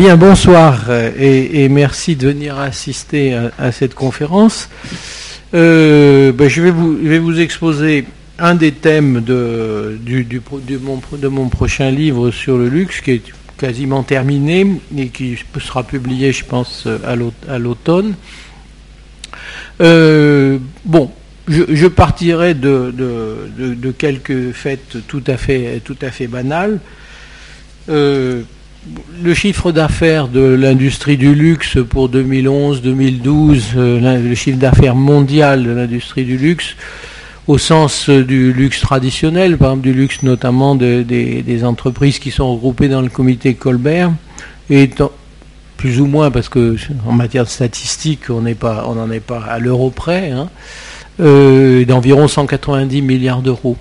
[0.00, 4.70] Bonsoir euh, et, merci de venir assister à, cette conférence.
[5.52, 8.06] Euh, ben, je, vais vous, exposer
[8.38, 10.00] un des thèmes de,
[11.28, 13.22] mon, prochain livre sur le luxe qui est
[13.58, 18.14] quasiment terminé et qui sera publié, je pense, à l'automne.
[19.82, 21.10] Euh, bon,
[21.46, 26.80] je, partirai de, quelques faits tout à fait, tout à fait banales.
[29.22, 35.70] Le chiffre d'affaires de l'industrie du luxe pour 2011-2012, euh, le chiffre d'affaires mondial de
[35.70, 36.76] l'industrie du luxe,
[37.46, 42.88] au sens du luxe traditionnel, par exemple du luxe notamment des entreprises qui sont regroupées
[42.88, 44.12] dans le comité Colbert,
[44.70, 45.02] est
[45.76, 46.76] plus ou moins, parce que
[47.06, 50.48] en matière de statistiques, on n'en est pas à l'euro près, hein,
[51.20, 53.76] euh, d'environ 190 milliards d'euros.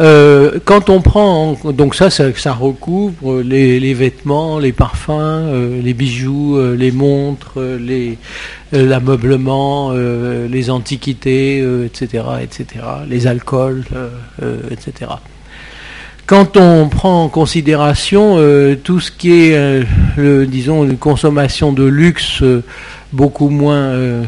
[0.00, 6.58] Euh, quand on prend, donc ça, ça, recouvre les, vêtements, les parfums, euh, les bijoux,
[6.74, 7.58] les montres,
[8.72, 12.66] l'ameublement, les antiquités, etc., etc.,
[13.08, 13.84] les alcools,
[14.70, 15.12] etc.
[16.26, 18.38] Quand on prend en considération
[18.82, 19.84] tout ce qui est,
[20.46, 22.42] disons, une consommation de luxe
[23.12, 24.22] beaucoup moins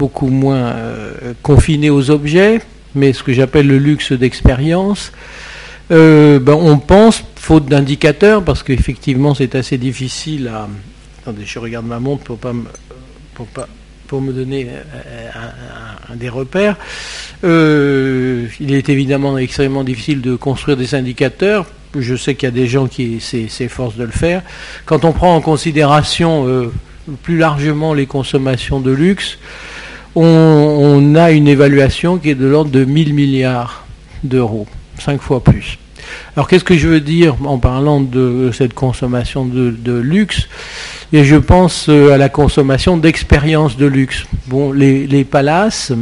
[0.00, 2.62] beaucoup moins euh, confiné aux objets,
[2.94, 5.12] mais ce que j'appelle le luxe d'expérience.
[5.90, 10.68] Euh, ben, on pense, faute d'indicateurs, parce qu'effectivement c'est assez difficile à...
[11.22, 12.64] Attendez, je regarde ma montre pour pas me,
[13.34, 13.68] pour pas,
[14.06, 15.30] pour me donner euh,
[16.10, 16.76] un, des repères.
[17.42, 21.66] il est évidemment extrêmement difficile de construire des indicateurs.
[21.98, 24.42] Je sais qu'il y a des gens qui s'efforcent de le faire.
[24.86, 26.70] Quand on prend en considération
[27.22, 29.38] plus largement les consommations de luxe,
[30.14, 33.84] on, a une évaluation qui est de l'ordre de 1000 milliards
[34.24, 34.66] d'euros,
[34.98, 35.78] cinq fois plus.
[36.34, 40.48] Alors qu'est-ce que je veux dire en parlant de cette consommation de, luxe?
[41.12, 44.24] Et je pense euh, à la consommation d'expériences de luxe.
[44.46, 45.92] Bon, les, palaces,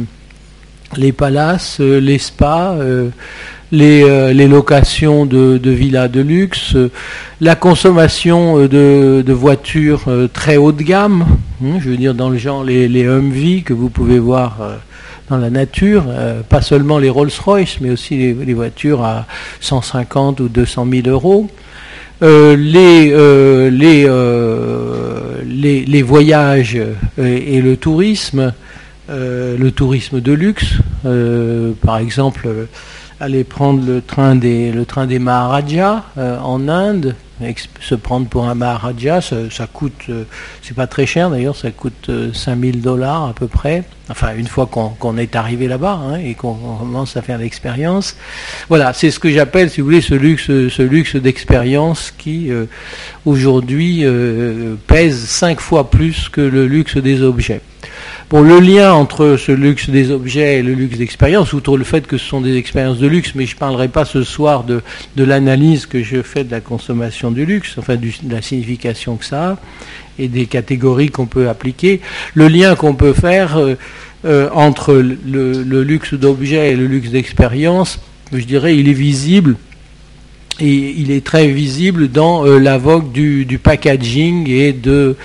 [0.95, 3.09] les palaces, euh, les spas, euh,
[3.71, 6.75] les, locations de, villas de luxe,
[7.41, 11.25] la consommation de, de voitures très haut de gamme,
[11.61, 14.77] Hmm, je veux dire dans le genre les, les Humvee que vous pouvez voir euh,
[15.29, 19.25] dans la nature, euh, pas seulement les Rolls-Royce, mais aussi les, voitures à
[19.59, 21.49] 150 ou 200 000 euros.
[22.21, 23.11] Euh, les,
[26.01, 26.79] voyages
[27.17, 28.53] et, le tourisme,
[29.09, 30.77] le tourisme de luxe,
[31.81, 32.47] par exemple,
[33.19, 37.15] aller prendre le train des, le train des Maharajas en Inde,
[37.79, 40.23] se prendre pour un Maharaja, ça, coûte, euh,
[40.61, 43.83] c'est pas très cher d'ailleurs, ça coûte 5000 euh, dollars à peu près.
[44.09, 48.15] Enfin, une fois qu'on est arrivé là-bas hein, et qu'on commence à faire l'expérience.
[48.67, 52.65] Voilà, c'est ce que j'appelle, si vous voulez, ce luxe, ce luxe d'expérience qui euh,
[53.25, 54.03] aujourd'hui
[54.87, 57.61] pèse cinq fois plus que le luxe des objets.
[58.29, 62.05] Bon, le lien entre ce luxe des objets et le luxe d'expérience, outre le fait
[62.05, 64.83] que ce sont des expériences de luxe, mais je ne parlerai pas ce soir de,
[65.17, 69.53] l'analyse que je fais de la consommation du luxe, enfin de la signification que ça
[69.53, 69.57] a,
[70.19, 72.01] et des catégories qu'on peut appliquer.
[72.35, 73.73] Le lien qu'on peut faire euh,
[74.25, 77.99] euh, entre le, luxe d'objets et le luxe d'expérience,
[78.31, 79.55] je dirais, il est visible
[80.61, 85.15] il est très visible dans euh, la vogue du, packaging et de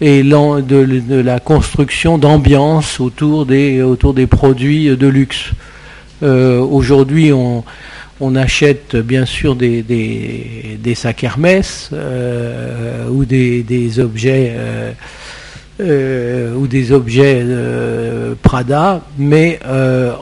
[0.00, 5.50] la construction d'ambiance autour des, produits de luxe.
[6.22, 7.64] Euh, aujourd'hui, on,
[8.36, 14.54] achète bien sûr des, sacs Hermès euh, ou des objets
[18.42, 19.58] Prada, mais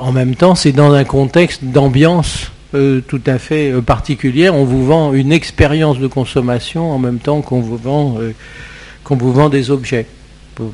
[0.01, 4.55] en même temps, c'est dans un contexte d'ambiance tout à fait particulière.
[4.55, 8.19] On vous vend une expérience de consommation en même temps qu'on vous vend
[9.05, 10.07] qu'on vous vend des objets.
[10.59, 10.65] Je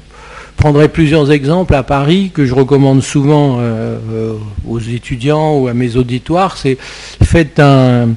[0.57, 4.33] prendrai plusieurs exemples à Paris que je recommande souvent euh, euh,
[4.67, 6.57] aux étudiants ou à mes auditoires.
[6.57, 6.77] C'est
[7.23, 8.09] faites, un,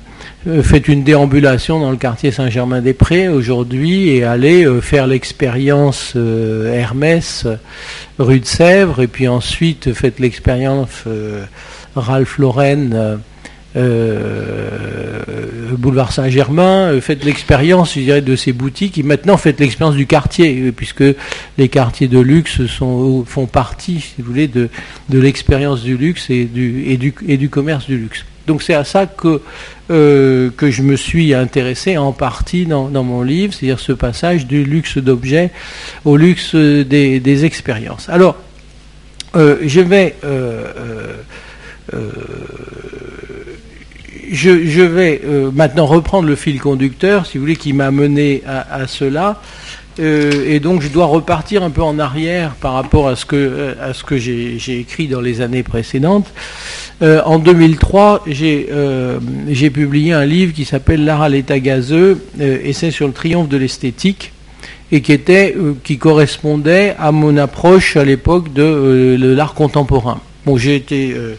[0.47, 7.45] euh, faites une déambulation dans le quartier Saint-Germain-des-Prés aujourd'hui et allez faire l'expérience Hermès
[8.17, 11.03] rue de Sèvres et puis ensuite faites l'expérience
[11.95, 13.19] Ralph Lauren
[13.75, 15.19] euh,
[15.77, 20.05] boulevard Saint-Germain, euh, faites l'expérience, je dirais, de ces boutiques, et maintenant faites l'expérience du
[20.05, 21.03] quartier, euh, puisque
[21.57, 24.69] les quartiers de luxe font partie, si vous voulez, de,
[25.09, 28.25] l'expérience du luxe et du, commerce du luxe.
[28.47, 29.41] Donc c'est à ça que,
[29.89, 35.51] je me suis intéressé en partie dans, mon livre, c'est-à-dire ce passage du luxe d'objets
[36.05, 38.09] au luxe des expériences.
[38.09, 38.35] Alors,
[39.33, 40.15] je vais
[44.31, 45.21] je, vais
[45.53, 49.41] maintenant reprendre le fil conducteur, si vous voulez, qui m'a mené à, cela.
[49.99, 53.93] et donc je dois repartir un peu en arrière par rapport à ce que, à
[53.93, 56.31] ce que j'ai écrit dans les années précédentes.
[57.01, 63.13] en 2003, j'ai publié un livre qui s'appelle L'art à l'état gazeux, essai sur le
[63.13, 64.31] triomphe de l'esthétique
[64.91, 70.19] et qui était euh, qui correspondait à mon approche à l'époque de, euh, l'art contemporain.
[70.45, 71.35] Bon, j'ai été euh,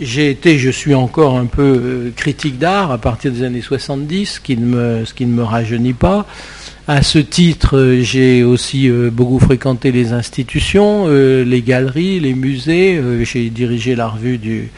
[0.00, 4.40] j'ai été, je suis encore un peu critique d'art à partir des années 70, ce
[4.40, 6.26] qui ne me, ce qui ne me rajeunit pas.
[6.88, 13.02] À ce titre, j'ai aussi beaucoup fréquenté les institutions, les galeries, les musées.
[13.24, 14.70] j'ai dirigé la revue du,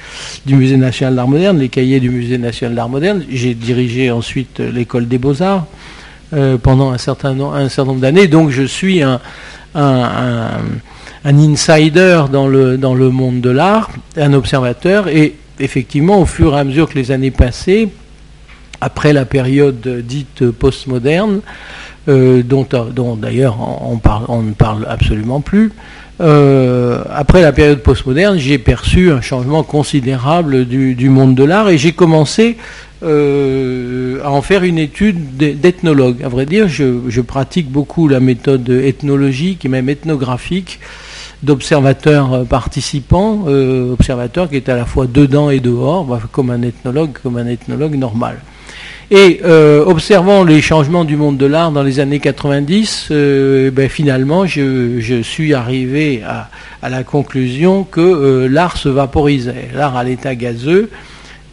[0.46, 3.26] du Musée national d'art moderne, les cahiers du Musée national d'art moderne.
[3.30, 5.66] J'ai dirigé ensuite l'école des beaux-arts.
[6.34, 8.26] Euh, pendant un certain, un certain nombre d'années.
[8.26, 9.18] Donc je suis un,
[9.74, 10.60] un,
[11.24, 15.08] insider dans le, dans le monde de l'art, un observateur.
[15.08, 17.88] Et effectivement, au fur et à mesure que les années passaient,
[18.80, 21.40] après la période dite postmoderne,
[22.08, 25.72] euh, dont, dont d'ailleurs on, on, ne parle absolument plus,
[26.20, 31.68] euh, après la période postmoderne, j'ai perçu un changement considérable du, du monde de l'art
[31.68, 32.56] et j'ai commencé
[33.00, 36.22] euh, à en faire une étude d'ethnologue.
[36.24, 40.80] À vrai dire, je, pratique beaucoup la méthode ethnologique et même ethnographique
[41.44, 46.50] d'observateurs euh, participants, euh, observateurs qui est à la fois dedans et dehors, bah, comme
[46.50, 48.40] un ethnologue, comme un ethnologue normal.
[49.12, 49.40] Et
[49.86, 55.54] observant les changements du monde de l'art dans les années 90, ben, finalement, je, suis
[55.54, 56.50] arrivé à,
[56.90, 59.70] la conclusion que l'art se vaporisait.
[59.74, 60.90] L'art à l'état gazeux,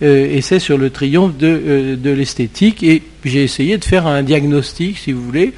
[0.01, 2.83] euh, c'est sur le triomphe euh, de, l'esthétique.
[2.83, 5.53] Et j'ai essayé de faire un diagnostic, si vous voulez,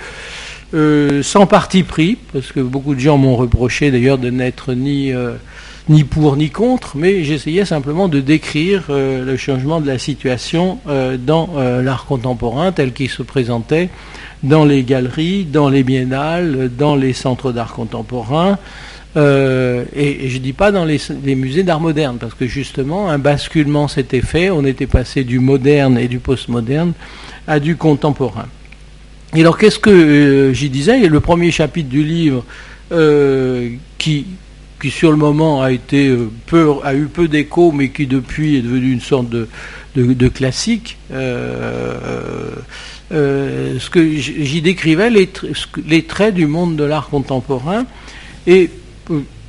[0.73, 5.11] euh, sans parti pris, parce que beaucoup de gens m'ont reproché d'ailleurs de n'être ni,
[5.89, 10.79] ni pour ni contre, mais j'essayais simplement de décrire le changement de la situation
[11.25, 11.49] dans
[11.81, 13.89] l'art contemporain tel qu'il se présentait
[14.43, 18.59] dans les galeries, dans les biennales, dans les centres d'art contemporain,
[19.17, 20.99] euh, et, je ne dis pas dans les,
[21.35, 25.97] musées d'art moderne, parce que justement, un basculement s'était fait, on était passé du moderne
[25.97, 26.93] et du postmoderne
[27.47, 28.45] à du contemporain.
[29.35, 31.07] Et alors, qu'est-ce que euh, j'y disais?
[31.07, 32.45] Le premier chapitre du livre,
[32.91, 34.27] euh, qui,
[34.81, 39.29] qui sur le moment a, eu peu d'écho, mais qui depuis est devenu une sorte
[39.29, 39.47] de,
[39.95, 42.61] de, classique, ce
[43.89, 45.27] que j'y décrivais les,
[45.87, 47.87] les traits du monde de l'art contemporain.
[48.45, 48.69] Et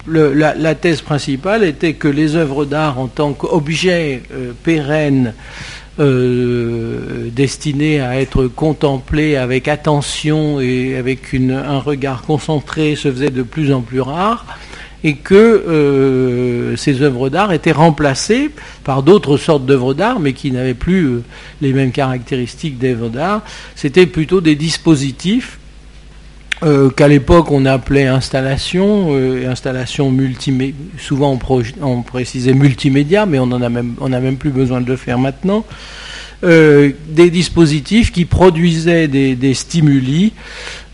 [0.06, 5.34] la, thèse principale était que les œuvres d'art en tant qu'objets euh, pérennes
[6.00, 13.42] euh, destinés à être contemplés avec attention et avec un regard concentré se faisaient de
[13.42, 14.46] plus en plus rares
[15.04, 18.50] et que euh, ces œuvres d'art étaient remplacées
[18.84, 21.20] par d'autres sortes d'œuvres d'art, mais qui n'avaient plus
[21.60, 23.42] les mêmes caractéristiques d'œuvres d'art.
[23.76, 25.58] C'était plutôt des dispositifs
[26.64, 31.38] euh, qu'à l'époque on appelait installation, euh, installation multimédia, souvent
[31.80, 35.18] on, précisait multimédia, mais on en a même, n'a même plus besoin de le faire
[35.18, 35.64] maintenant.
[36.44, 40.32] Euh, des dispositifs qui produisaient des, stimuli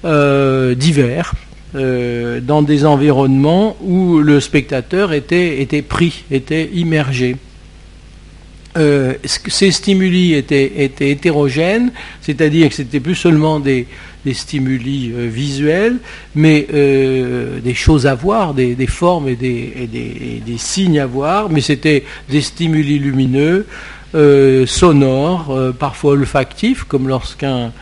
[0.02, 1.32] divers
[1.72, 7.36] dans des environnements où le spectateur était pris, était immergé.
[9.24, 13.86] Ces stimuli étaient, étaient hétérogènes, c'est-à-dire que c'était plus seulement des,
[14.24, 15.98] des stimuli euh, visuels,
[16.34, 19.88] mais euh, des choses à voir, des, formes et des,
[20.44, 23.66] des, signes à voir, mais c'était des stimuli lumineux,
[24.14, 27.72] euh, sonores, parfois olfactifs, comme lorsqu'un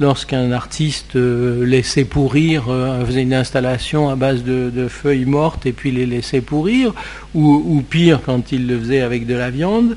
[0.00, 2.66] lorsqu'un artiste laissait pourrir,
[3.04, 6.94] faisait une installation à base de, feuilles mortes et puis les laissait pourrir,
[7.34, 9.96] ou, ou pire quand il le faisait avec de la viande.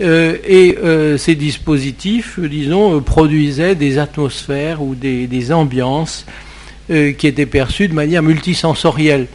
[0.00, 6.26] Euh, et euh, ces dispositifs, disons, euh, produisaient des atmosphères ou des, ambiances
[6.88, 9.26] qui étaient perçues de manière multisensorielle.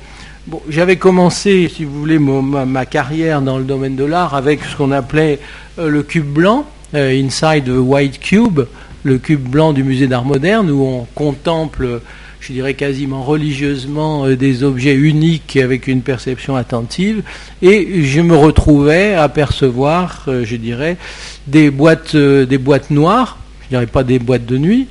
[0.69, 4.91] J'avais commencé, si vous voulez, ma, carrière dans le domaine de l'art avec ce qu'on
[4.91, 5.39] appelait
[5.77, 8.61] le cube blanc, Inside the White Cube,
[9.03, 12.01] le cube blanc du musée d'art moderne, où on contemple
[12.39, 17.21] je dirais quasiment religieusement, euh, des objets uniques avec une perception attentive,
[17.61, 20.97] et je me retrouvais à percevoir, euh, je dirais,
[21.47, 24.87] des boîtes, euh, des boîtes noires, je dirais pas des boîtes de nuit,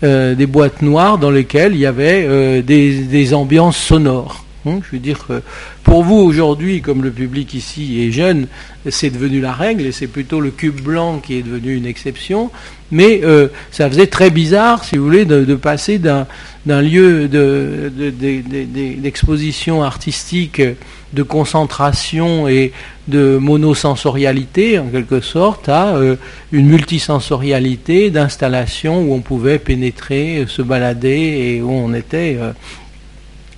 [0.00, 4.44] des boîtes noires dans lesquelles il y avait des, ambiances sonores.
[4.84, 5.26] Je veux dire,
[5.82, 8.46] pour vous aujourd'hui, comme le public ici est jeune,
[8.90, 12.50] c'est devenu la règle et c'est plutôt le cube blanc qui est devenu une exception.
[12.90, 16.26] Mais euh, ça faisait très bizarre, si vous voulez, de, passer d'un
[16.82, 17.28] lieu
[19.02, 20.62] d'exposition artistique,
[21.12, 22.72] de concentration et
[23.08, 26.16] de monosensorialité, en quelque sorte, à euh,
[26.52, 32.52] une multisensorialité d'installation où on pouvait pénétrer, se balader et où on était, euh,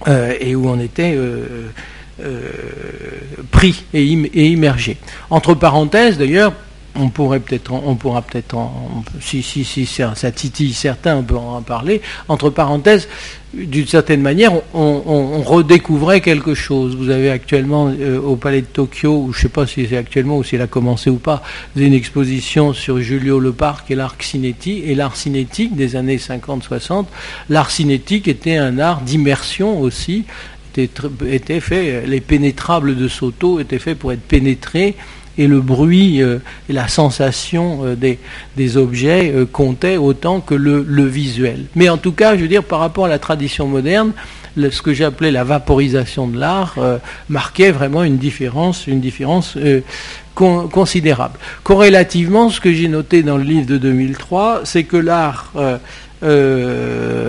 [0.07, 1.19] et où on était
[3.51, 4.97] pris et, et immergé.
[5.31, 6.53] Entre parenthèses, d'ailleurs,
[6.97, 8.57] on pourrait peut-être, on pourra peut-être,
[9.21, 12.03] si, si, si ça, titille certains, on peut en parler.
[12.29, 13.09] Entre parenthèses,
[13.55, 16.97] d'une certaine manière, on, redécouvrait quelque chose.
[16.97, 19.97] Vous avez actuellement euh, au Palais de Tokyo, ou je ne sais pas si c'est
[19.97, 21.43] actuellement ou s'il a commencé ou pas,
[21.77, 24.85] une exposition sur Julio Leparc et l'art cinétique.
[24.87, 27.07] Et l'art cinétique des années 50-60,
[27.49, 30.25] l'art cinétique était un art d'immersion aussi.
[30.77, 34.97] Était fait, les pénétrables de Soto étaient faits pour être pénétrés
[35.39, 37.97] et le bruit euh, et la sensation euh,
[38.57, 41.65] des, objets euh, comptaient autant que le, visuel.
[41.75, 44.13] Mais en tout cas, je veux dire, par rapport à la tradition moderne,
[44.57, 46.77] ce que j'appelais la vaporisation de l'art
[47.29, 49.57] marquait vraiment une différence, une différence
[50.35, 51.39] considérable.
[51.63, 55.53] Corrélativement, ce que j'ai noté dans le livre de 2003, c'est que l'art
[56.23, 57.27] se,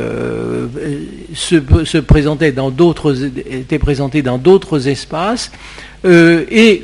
[1.98, 5.52] présentait dans d'autres, était présenté dans d'autres espaces
[6.04, 6.84] et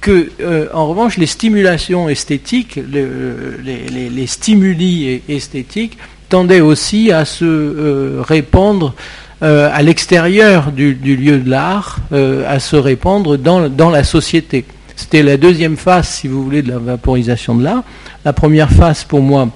[0.00, 8.22] que, euh, en revanche, les stimulations esthétiques, les, stimuli esthétiques, tendaient aussi à se euh,
[8.22, 8.94] répandre
[9.42, 11.98] euh, à l'extérieur du, lieu de l'art,
[12.46, 14.64] à se répandre dans, dans la société.
[14.96, 17.82] C'était la deuxième phase, si vous voulez, de la vaporisation de l'art.
[18.24, 19.48] La première phase, pour moi,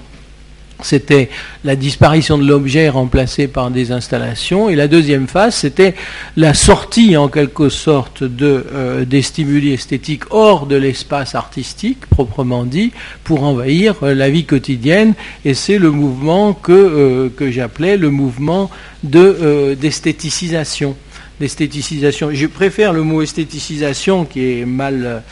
[0.83, 1.31] c'était
[1.65, 4.69] la disparition de l'objet remplacé par des installations.
[4.69, 5.95] Et la deuxième phase, c'était
[6.37, 12.93] la sortie en quelque sorte euh, des stimuli esthétiques hors de l'espace artistique, proprement dit,
[13.23, 15.15] pour envahir euh, la vie quotidienne.
[15.45, 18.71] Et c'est le mouvement que, euh, j'appelais le mouvement
[19.03, 20.97] de, d'esthéticisation.
[21.41, 22.31] D'esthéticisation.
[22.33, 25.23] Je préfère le mot esthéticisation qui est mal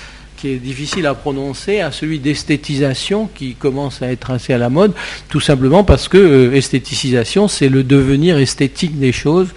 [0.42, 4.70] qui est difficile à prononcer à celui d'esthétisation qui commence à être assez à la
[4.70, 4.92] mode,
[5.28, 9.50] tout simplement parce que euh, esthéticisation, c'est le devenir esthétique des choses.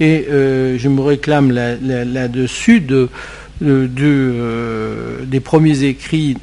[0.00, 3.10] Et euh, je me réclame là-dessus de,
[3.62, 6.38] euh, des premiers écrits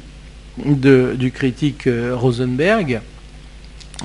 [0.64, 3.00] du critique Rosenberg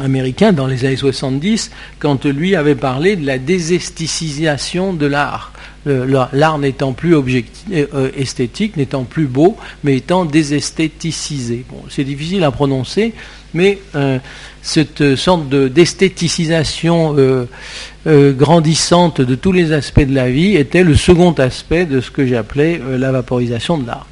[0.04, 5.54] américain dans les années 70, quand lui avait parlé de la désesthétisation de l'art
[5.86, 11.66] l'art n'étant plus objectif, euh, esthétique, n'étant plus beau, mais étant désesthéticisé.
[11.70, 13.14] Bon, c'est difficile à prononcer,
[13.54, 14.20] mais euh,
[14.62, 21.34] cette sorte d'esthéticisation euh, grandissante de tous les aspects de la vie était le second
[21.34, 24.08] aspect de ce que j'appelais la vaporisation de l'art.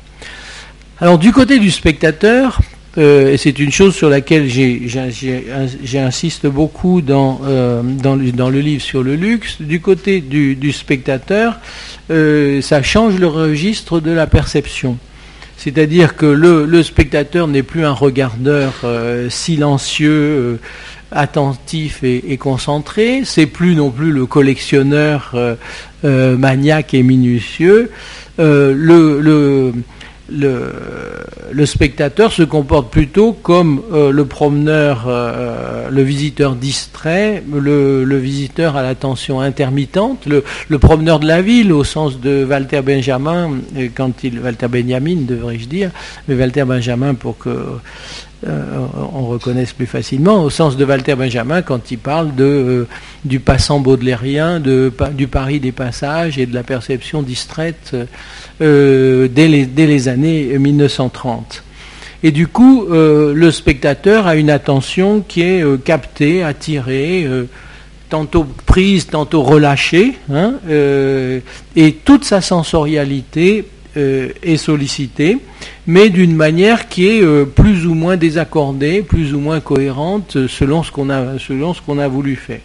[0.99, 2.59] Alors du côté du spectateur,
[2.97, 4.47] euh, c'est une chose sur laquelle
[5.83, 9.61] j'insiste beaucoup dans, euh, dans, le livre sur le luxe.
[9.61, 11.59] Du côté du, spectateur,
[12.11, 14.97] euh, ça change le registre de la perception.
[15.57, 18.85] C'est-à-dire que le, spectateur n'est plus un regardeur
[19.29, 20.59] silencieux,
[21.11, 23.21] attentif et, concentré.
[23.23, 25.33] C'est plus non plus le collectionneur
[26.03, 27.89] maniaque et minutieux.
[28.37, 29.73] le,
[31.65, 38.83] spectateur se comporte plutôt comme euh, le promeneur, euh, le visiteur distrait, le, visiteur à
[38.83, 43.51] l'attention intermittente, le, promeneur de la ville au sens de Walter Benjamin,
[43.95, 45.91] quand il, Walter Benjamin devrais-je dire,
[46.27, 47.63] mais Walter Benjamin pour que euh,
[48.45, 52.87] on reconnaisse plus facilement, au sens de Walter Benjamin quand il parle de,
[53.25, 57.95] du passant baudelairien, de, du Paris des passages et de la perception distraite
[58.61, 61.63] euh, dès, les, années 1930.
[62.23, 67.27] Et du coup, euh, le spectateur a une attention qui est euh, captée, attirée,
[68.09, 70.53] tantôt prise, tantôt relâchée, hein,
[71.75, 75.39] et toute sa sensorialité est sollicitée,
[75.85, 80.91] mais d'une manière qui est plus ou moins désaccordée, plus ou moins cohérente selon ce
[80.91, 82.61] qu'on a, selon ce qu'on a voulu faire.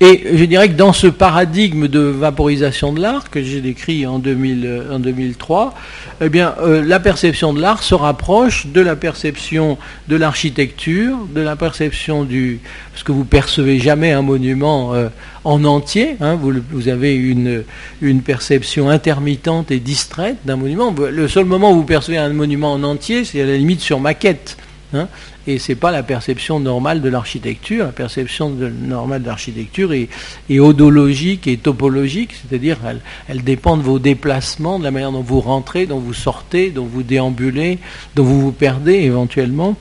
[0.00, 4.20] Et je dirais que dans ce paradigme de vaporisation de l'art que j'ai décrit en,
[4.20, 5.74] 2000, en 2003,
[6.20, 9.76] eh bien, euh, la perception de l'art se rapproche de la perception
[10.06, 12.60] de l'architecture, de la perception du...
[12.92, 15.08] Parce que vous percevez jamais un monument euh,
[15.42, 17.64] en entier, hein, vous, vous, avez une,
[18.00, 20.94] une perception intermittente et distraite d'un monument.
[21.10, 23.98] Le seul moment où vous percevez un monument en entier, c'est à la limite sur
[23.98, 24.56] maquette.
[24.94, 25.08] Hein,
[25.46, 27.84] et c'est pas la perception normale de l'architecture.
[27.84, 30.08] La perception normale de l'architecture est,
[30.48, 35.22] est, odologique et topologique, c'est-à-dire elle, elle, dépend de vos déplacements, de la manière dont
[35.22, 37.78] vous rentrez, dont vous sortez, dont vous déambulez,
[38.14, 39.76] dont vous vous perdez éventuellement.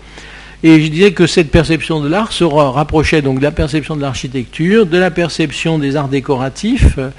[0.63, 4.01] Et je disais que cette perception de l'art se rapprochait donc de la perception de
[4.01, 7.11] l'architecture, de la perception des arts décoratifs euh,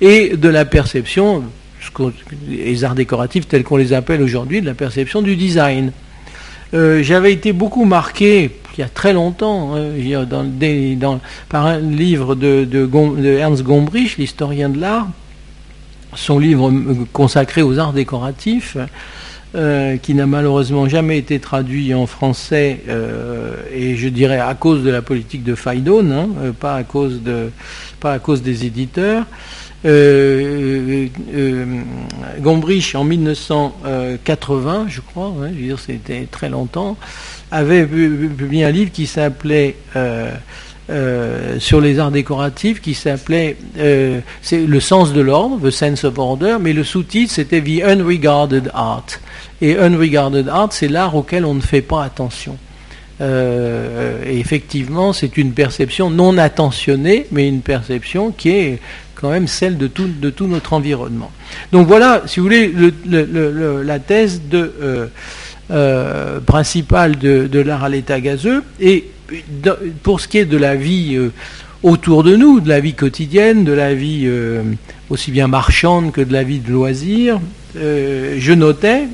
[0.00, 1.42] et de la perception,
[2.48, 5.92] les arts décoratifs tels qu'on les appelle aujourd'hui, de la perception du design.
[6.74, 13.38] Euh, j'avais été beaucoup marqué il y a très longtemps hein, par un livre de,
[13.38, 15.06] Ernst Gombrich, l'historien de l'art,
[16.16, 18.76] son livre euh, consacré aux arts décoratifs,
[19.54, 22.80] euh, qui n'a malheureusement jamais été traduit en français,
[23.72, 27.50] et je dirais à cause de la politique de Faidon, hein, pas, à cause de,
[28.12, 29.24] à cause des éditeurs.
[29.84, 31.64] Euh, euh,
[32.40, 36.96] Gombrich, en 1980, je crois, je veux dire, c'était très longtemps,
[37.50, 40.30] avait publié un livre qui s'appelait euh,
[41.58, 43.56] sur les arts décoratifs, qui s'appelait
[44.40, 48.70] c'est le sens de l'ordre, the sense of order, mais le sous-titre c'était the unregarded
[48.72, 49.06] art.
[49.60, 52.56] Et unregarded art, c'est l'art auquel on ne fait pas attention.
[53.20, 58.78] Et effectivement, c'est une perception non attentionnée, mais une perception qui est
[59.24, 61.32] quand même celle de tout, de tout notre environnement.
[61.72, 62.72] Donc voilà, si vous voulez,
[63.06, 65.06] la thèse de, euh,
[65.70, 68.62] euh, principale de, l'art à l'état gazeux.
[68.80, 69.06] Et
[70.02, 71.32] pour ce qui est de la vie euh,
[71.82, 74.28] autour de nous, de la vie quotidienne, de la vie
[75.08, 77.40] aussi bien marchande que de la vie de loisirs,
[77.74, 79.04] je notais,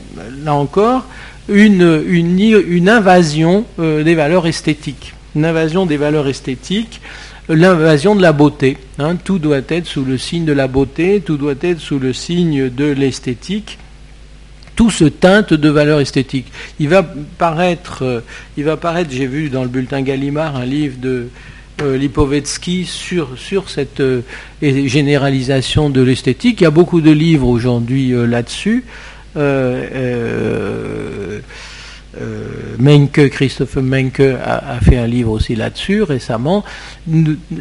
[0.45, 1.07] là encore,
[1.49, 5.15] une, invasion des valeurs esthétiques.
[5.35, 7.01] Une invasion des valeurs esthétiques
[7.51, 8.77] l'invasion de la beauté.
[8.99, 9.17] Hein.
[9.17, 12.69] Tout doit être sous le signe de la beauté, tout doit être sous le signe
[12.71, 13.79] de l'esthétique.
[14.77, 16.47] Tout se teinte de valeur esthétique.
[16.79, 18.21] Il va paraître, euh,
[18.57, 21.29] il va paraître, j'ai vu dans le bulletin Gallimard un livre de
[21.83, 23.37] euh, Lipovetsky sur,
[23.69, 24.23] cette euh,
[24.63, 26.61] généralisation de l'esthétique.
[26.61, 28.85] Il y a beaucoup de livres aujourd'hui là-dessus.
[29.37, 31.41] Euh,
[32.79, 36.65] Menke, Christopher Menke a, fait un livre aussi là-dessus récemment.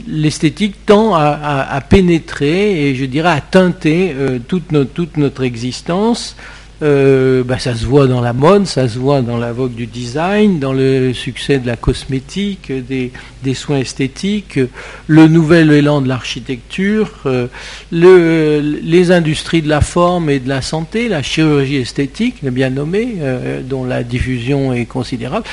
[0.07, 6.35] L'esthétique tend à, pénétrer et je dirais à teinter euh, toute notre existence
[6.81, 9.85] euh, bah, ça se voit dans la mode, ça se voit dans la vogue du
[9.85, 13.11] design, dans le succès de la cosmétique, des,
[13.53, 14.59] soins esthétiques,
[15.07, 17.47] le nouvel élan de l'architecture, euh,
[17.91, 23.15] le, les industries de la forme et de la santé, la chirurgie esthétique, bien nommée,
[23.19, 25.45] euh, dont la diffusion est considérable.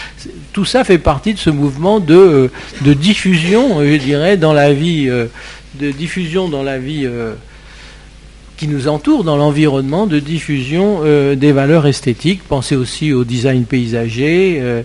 [0.53, 2.51] Tout ça fait partie de ce mouvement de,
[2.83, 7.09] de diffusion, je dirais, dans la vie, de diffusion dans la vie
[8.57, 12.43] qui nous entoure dans l'environnement de diffusion euh, des valeurs esthétiques.
[12.49, 14.59] Pensez aussi au design paysager.
[14.61, 14.83] Euh,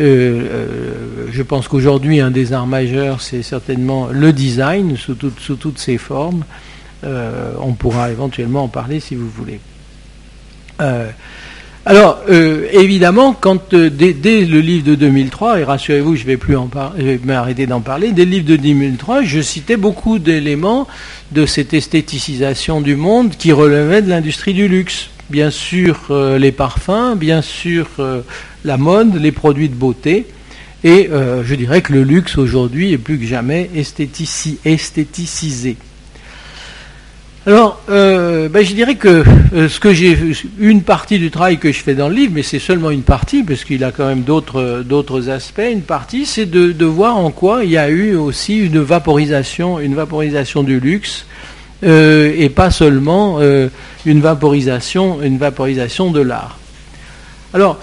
[0.00, 5.78] euh, je pense qu'aujourd'hui, un des arts majeurs, c'est certainement le design sous, sous toutes
[5.78, 6.44] ses formes.
[7.04, 9.60] on pourra éventuellement en parler si vous voulez.
[11.84, 13.36] Alors, euh, évidemment,
[13.72, 16.70] euh, dès, le livre de 2003, et rassurez-vous, je vais plus en
[17.24, 20.86] m'arrêter d'en parler, dès le livre de 2003, je citais beaucoup d'éléments
[21.32, 25.10] de cette esthéticisation du monde qui relevait de l'industrie du luxe.
[25.28, 27.88] Bien sûr, euh, les parfums, bien sûr,
[28.64, 30.26] la mode, les produits de beauté.
[30.84, 35.76] Et je dirais que le luxe aujourd'hui est plus que jamais esthéticisé.
[37.44, 40.16] Alors, euh, ben, je dirais que euh, ce que j'ai,
[40.60, 43.42] une partie du travail que je fais dans le livre, mais c'est seulement une partie,
[43.42, 45.68] parce qu'il a quand même d'autres d'autres aspects.
[45.68, 49.96] Une partie, c'est de, voir en quoi il y a eu aussi une vaporisation, une
[49.96, 51.26] vaporisation du luxe,
[51.82, 53.40] euh, et pas seulement
[54.06, 55.18] une vaporisation
[56.12, 56.58] de l'art.
[57.54, 57.80] Alors,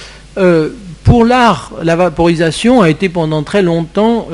[1.03, 4.29] pour l'art, la vaporisation a été pendant très longtemps,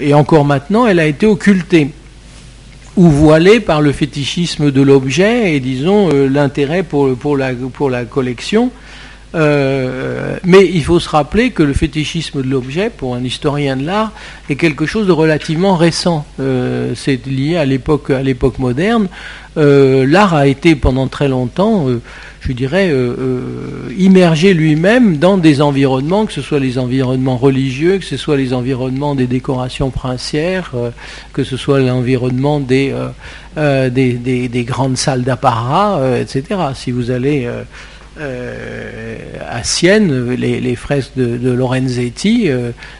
[0.00, 1.92] et encore maintenant, elle a été occultée
[2.96, 7.90] ou voilé par le fétichisme de l'objet et disons euh, l'intérêt pour, pour, la, pour
[7.90, 8.70] la collection.
[9.34, 13.84] Euh, mais il faut se rappeler que le fétichisme de l'objet, pour un historien de
[13.84, 14.12] l'art,
[14.50, 16.26] est quelque chose de relativement récent.
[16.40, 19.08] Euh, c'est lié à l'époque à l'époque moderne.
[19.56, 21.86] l'art a été pendant très longtemps
[22.42, 23.40] je dirais, euh, euh,
[23.96, 28.52] immerger lui-même dans des environnements, que ce soit les environnements religieux, que ce soit les
[28.52, 30.90] environnements des décorations princières, euh,
[31.32, 32.92] que ce soit l'environnement des,
[33.56, 36.60] des, grandes salles d'apparat, etc.
[36.74, 37.48] Si vous allez
[38.18, 42.48] à Sienne, les, fresques de, Lorenzetti,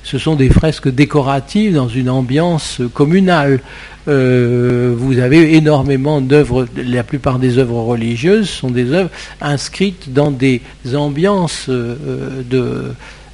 [0.03, 3.61] ce sont des fresques décoratives dans une ambiance communale.
[4.09, 10.67] Euh, vous avez énormément d'œuvres, la plupart des œuvres religieuses sont des œuvres inscrites euh,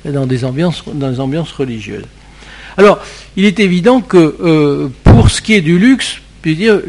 [0.04, 0.82] dans des ambiances
[1.52, 2.04] religieuses.
[2.76, 3.00] Alors,
[3.36, 6.80] il est évident que pour ce qui est du luxe, je dire,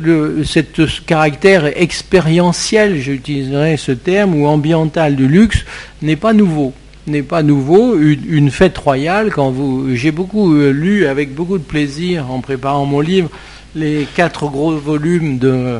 [0.43, 5.65] ce caractère expérientiel, j'utiliserai ce terme, ou ambiental du luxe,
[6.01, 6.73] n'est pas nouveau.
[7.07, 7.97] N'est pas nouveau.
[7.97, 12.85] Une, fête royale, quand vous, j'ai beaucoup euh, lu avec beaucoup de plaisir en préparant
[12.85, 13.29] mon livre
[13.75, 15.79] les quatre gros volumes de,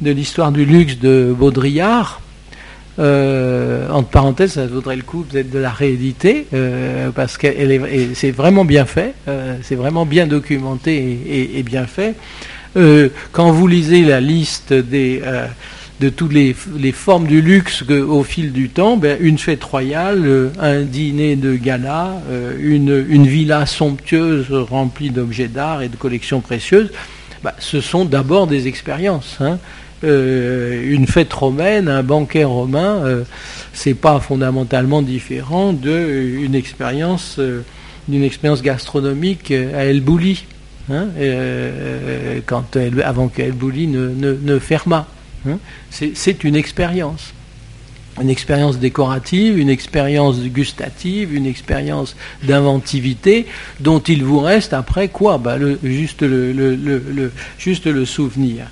[0.00, 2.20] de l'histoire du luxe de Baudrillard.
[2.98, 7.46] Euh, entre parenthèses, ça vaudrait le coup peut-être de la rééditer euh, parce que
[8.14, 9.14] c'est vraiment bien fait,
[9.62, 11.18] c'est vraiment bien documenté
[11.54, 12.14] et bien fait.
[12.76, 15.46] Euh, quand vous lisez la liste euh,
[16.00, 16.52] de toutes les,
[16.92, 21.54] formes du luxe au fil du temps, ben, une fête royale, euh, un dîner de
[21.54, 22.20] gala,
[22.60, 26.90] une, villa somptueuse remplie d'objets d'art et de collections précieuses,
[27.42, 29.38] ben, ce sont d'abord des expériences.
[29.40, 29.58] Hein.
[30.02, 33.24] une fête romaine, un banquet romain,
[33.72, 37.40] c'est pas fondamentalement différent d'une expérience,
[38.06, 40.44] d'une expérience gastronomique à El Bouli.
[40.90, 45.06] Hein, euh, quand avant qu'elle Bouli ne, ne, fermât.
[45.48, 45.58] Hein.
[45.90, 47.32] C'est une expérience.
[48.20, 53.46] Une expérience décorative, une expérience gustative, une expérience d'inventivité
[53.80, 55.36] dont il vous reste après quoi?
[55.38, 58.66] Bah, juste le souvenir.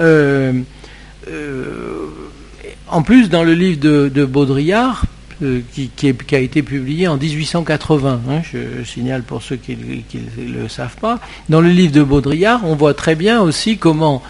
[0.00, 0.52] Euh,
[1.28, 2.06] euh,
[2.88, 5.04] en plus, dans le livre de, de Baudrillard,
[5.42, 8.20] euh, qui, a été publié en 1880.
[8.28, 11.18] Hein, je, signale pour ceux qui ne le savent pas.
[11.48, 14.22] Dans le livre de Baudrillard, on voit très bien aussi comment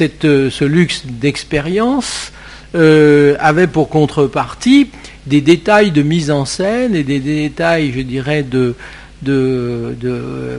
[0.00, 2.32] euh, ce luxe d'expérience
[2.74, 4.88] euh, avait pour contrepartie
[5.26, 8.74] des détails de mise en scène et des détails, je dirais, de,
[9.22, 9.94] de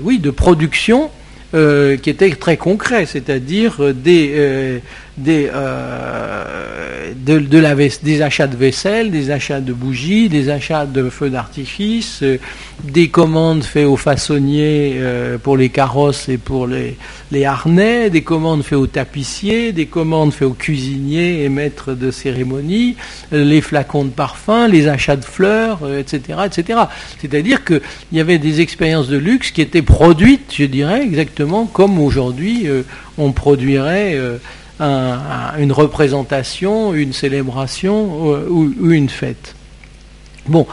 [0.03, 1.09] oui, de production
[1.53, 4.81] qui étaient très concrets, c'est-à-dire des,
[5.17, 11.09] des, euh, de, la, des achats de vaisselle, des achats de bougies, des achats de
[11.09, 12.37] feux d'artifice, euh,
[12.83, 16.97] des commandes faites aux façonniers euh, pour les carrosses et pour les,
[17.31, 22.11] les, harnais, des commandes faites aux tapissiers, des commandes faites aux cuisiniers et maîtres de
[22.11, 22.97] cérémonie,
[23.31, 26.39] les flacons de parfum, les achats de fleurs, etc.
[26.45, 26.79] etc.
[27.21, 31.99] C'est-à-dire qu'il y avait des expériences de luxe qui étaient produites, je dirais, exactement comme
[31.99, 32.67] aujourd'hui
[33.17, 34.19] on produirait
[34.79, 39.55] une représentation, une célébration euh, ou, une fête.
[40.47, 40.67] Bon,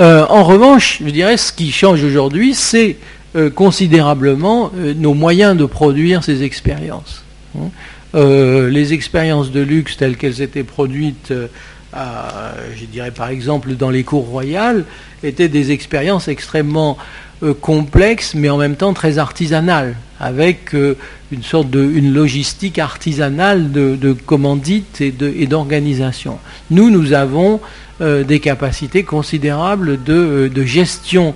[0.00, 2.96] euh, en revanche, je dirais, ce qui change aujourd'hui, c'est
[3.36, 7.22] euh, considérablement nos moyens de produire ces expériences.
[7.56, 7.70] Hein.
[8.14, 11.32] les expériences de luxe telles qu'elles étaient produites,
[11.92, 14.84] je dirais par exemple dans les cours royales,
[15.22, 16.98] étaient des expériences extrêmement
[17.60, 20.74] complexes, mais en même temps très artisanales, avec
[21.34, 26.38] une sorte de logistique artisanale de, commandite et d'organisation.
[26.70, 27.60] Nous, nous avons
[28.00, 31.34] euh, des capacités considérables de, euh, gestion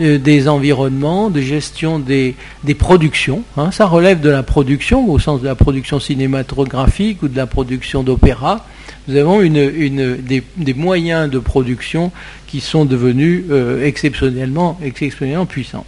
[0.00, 2.34] euh, des environnements, de gestion des,
[2.78, 3.42] productions.
[3.56, 3.70] Hein.
[3.72, 8.02] Ça relève de la production, au sens de la production cinématographique ou de la production
[8.02, 8.66] d'opéra.
[9.06, 12.12] Nous avons des, moyens de production
[12.46, 13.44] qui sont devenus
[13.82, 15.86] exceptionnellement, exceptionnellement puissants.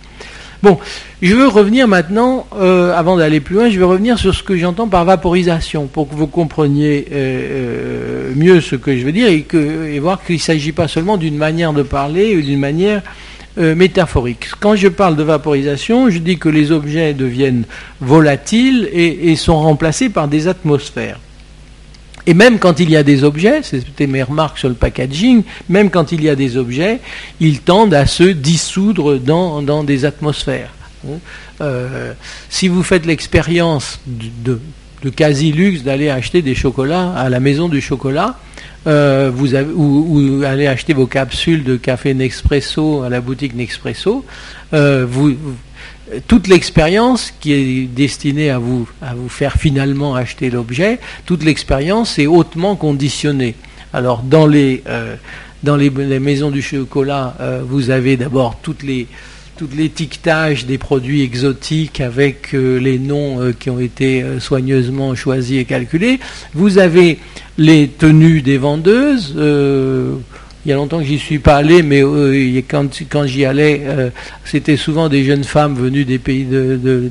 [0.62, 0.78] Bon,
[1.22, 4.58] je veux revenir maintenant, euh, avant d'aller plus loin, je veux revenir sur ce que
[4.58, 9.28] j'entends par vaporisation, pour que vous compreniez euh, euh, mieux ce que je veux dire
[9.28, 13.02] et, voir qu'il ne s'agit pas seulement d'une manière de parler ou d'une manière
[13.56, 14.46] métaphorique.
[14.60, 17.64] Quand je parle de vaporisation, je dis que les objets deviennent
[18.00, 21.18] volatiles et sont remplacés par des atmosphères.
[22.26, 25.90] Et même quand il y a des objets, c'était mes remarques sur le packaging, même
[25.90, 27.00] quand il y a des objets,
[27.40, 30.70] ils tendent à se dissoudre dans, des atmosphères.
[31.06, 31.18] Hein.
[31.60, 32.12] Euh,
[32.48, 34.58] si vous faites l'expérience de,
[35.10, 38.38] quasi-luxe d'aller acheter des chocolats à la maison du chocolat,
[38.86, 44.24] euh, vous avez, ou, aller acheter vos capsules de café Nespresso à la boutique Nespresso,
[44.72, 45.34] euh, vous,
[46.26, 52.18] toute l'expérience qui est destinée à vous, à vous faire finalement acheter l'objet, toute l'expérience
[52.18, 53.54] est hautement conditionnée.
[53.92, 55.16] Alors dans les, euh,
[56.20, 59.06] maisons du chocolat, euh, vous avez d'abord toutes les
[59.56, 65.66] tout l'étiquetage des produits exotiques avec euh, les noms qui ont été soigneusement choisis et
[65.66, 66.18] calculés.
[66.54, 67.18] Vous avez
[67.58, 69.34] les tenues des vendeuses
[70.64, 74.10] il y a longtemps que j'y suis pas allé, mais euh, quand, j'y allais, euh,
[74.44, 77.10] c'était souvent des jeunes femmes venues des pays de,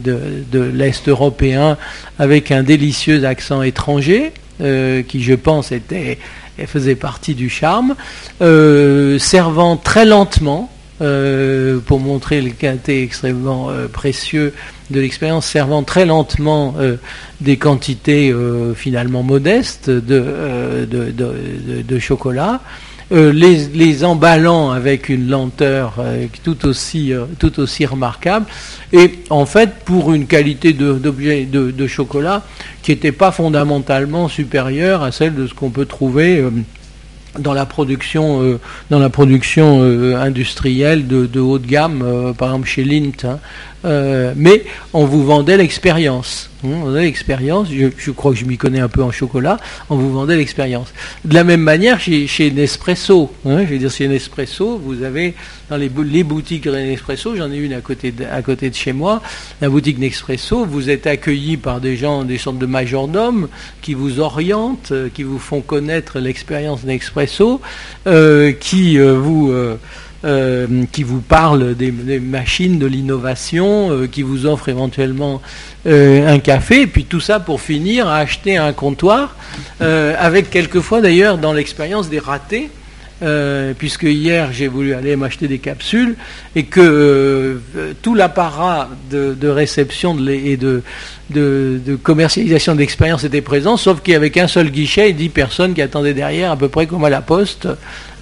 [0.53, 1.77] l'Est européen
[2.19, 6.19] avec un délicieux accent étranger, euh, qui je pense était,
[6.67, 7.95] faisait partie du charme,
[8.39, 14.53] servant très lentement, pour montrer le côté extrêmement précieux
[14.91, 16.75] de l'expérience, servant très lentement
[17.39, 18.35] des quantités
[18.75, 22.59] finalement modestes de, de chocolat
[23.11, 25.95] les, emballant avec une lenteur
[26.43, 28.45] tout, aussi, tout aussi remarquable,
[28.93, 32.43] et en fait pour une qualité d'objet de, chocolat
[32.83, 36.43] qui n'était pas fondamentalement supérieure à celle de ce qu'on peut trouver
[37.37, 42.33] dans la production, euh, dans la production euh, industrielle de, de, haut de gamme, euh,
[42.33, 43.11] par exemple chez Lint.
[43.23, 43.39] Hein.
[43.83, 44.63] Mais
[44.93, 46.49] on vous vendait l'expérience.
[46.65, 47.69] Hein, on l'expérience.
[47.71, 49.57] Je, crois que je m'y connais un peu en chocolat.
[49.89, 50.93] On vous vendait l'expérience.
[51.23, 53.31] De la même manière chez, chez Nespresso.
[53.45, 55.35] Hein, je veux dire, chez Nespresso, vous avez
[55.69, 59.21] dans les, boutiques Nespresso, j'en ai une à côté, de, à côté de chez moi,
[59.61, 63.47] la boutique Nespresso, vous êtes accueilli par des gens, des sortes de majordomes
[63.81, 67.61] qui vous orientent, qui vous font connaître l'expérience Nespresso
[68.07, 69.51] euh, qui euh, vous
[70.25, 75.41] euh, qui vous parle des, machines, de l'innovation, qui vous offre éventuellement
[75.85, 79.35] un café, et puis tout ça pour finir à acheter un comptoir,
[79.79, 82.69] avec quelquefois d'ailleurs dans l'expérience des ratés,
[83.77, 86.15] puisque hier j'ai voulu aller m'acheter des capsules
[86.55, 87.59] et que
[88.01, 90.83] tout l'apparat de, réception et de,
[91.29, 95.29] de, de commercialisation d'expérience était présent, sauf qu'il n'y avait qu'un seul guichet et dix
[95.29, 97.67] personnes qui attendaient derrière, à peu près comme à la poste.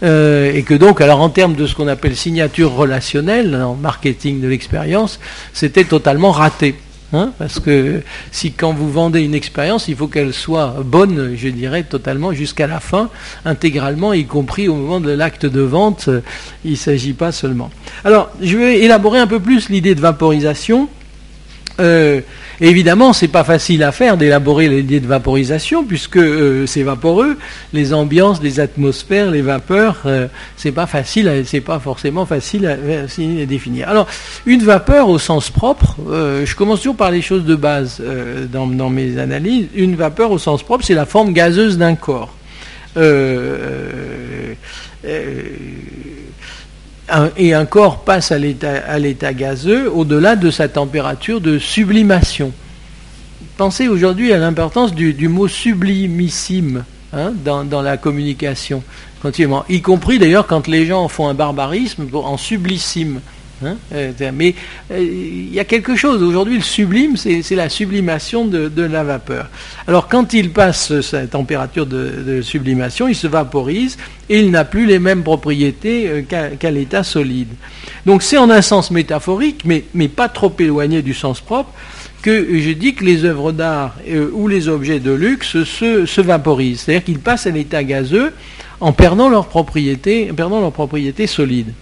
[0.04, 4.48] Euh, et que donc, alors en termes de ce qu'on appelle signature relationnelle, marketing de
[4.48, 5.20] l'expérience,
[5.54, 6.76] c'était totalement raté.
[7.13, 11.48] Hein, parce que si quand vous vendez une expérience, il faut qu'elle soit bonne, je
[11.48, 13.10] dirais, totalement jusqu'à la fin,
[13.46, 16.10] intégralement, y compris au moment de l'acte de vente.
[16.65, 17.72] Il ne s'agit pas seulement.
[18.04, 20.89] Alors, je vais élaborer un peu plus l'idée de vaporisation.
[21.80, 22.22] Euh,
[22.60, 27.38] évidemment, c'est pas facile à faire d'élaborer l'idée de vaporisation puisque euh, c'est vaporeux,
[27.74, 33.46] les ambiances, les atmosphères, les vapeurs, euh, c'est pas facile, c'est pas forcément facile à,
[33.46, 33.90] définir.
[33.90, 34.08] Alors,
[34.46, 38.02] une vapeur au sens propre, euh, je commence toujours par les choses de base
[38.52, 39.68] dans, dans, mes analyses.
[39.76, 42.34] Une vapeur au sens propre, c'est la forme gazeuse d'un corps
[47.38, 52.52] et un corps passe à l'état gazeux au-delà de sa température de sublimation.
[53.58, 58.84] Pensez aujourd'hui à l'importance du, mot sublimissime hein, dans, la communication,
[59.70, 63.22] y compris d'ailleurs quand les gens font un barbarisme en sublicime.
[63.65, 64.54] Hein, euh, mais
[64.91, 66.22] euh, il y a quelque chose.
[66.22, 69.50] Aujourd'hui, le sublime, c'est la sublimation de, la vapeur.
[69.88, 73.98] Alors, quand il passe sa température de, sublimation, il se vaporise
[74.30, 76.22] et il n'a plus les mêmes propriétés euh,
[76.58, 77.50] qu'à l'état solide.
[78.06, 81.72] Donc, c'est en un sens métaphorique, mais, pas trop éloigné du sens propre,
[82.22, 83.96] que je dis que les œuvres d'art
[84.34, 86.82] ou les objets de luxe se, se vaporisent.
[86.82, 88.34] C'est-à-dire qu'ils passent à l'état gazeux
[88.80, 91.74] en perdant leurs propriétés, en perdant leurs propriétés solides.